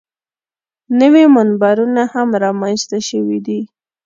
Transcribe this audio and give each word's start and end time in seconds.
نوي 0.99 1.23
منبرونه 1.35 2.03
هم 2.13 2.27
رامنځته 2.43 2.97
شوي 3.09 3.39
دي. 3.47 3.59